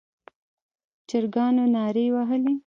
[1.09, 2.53] چرګانو نارې وهلې.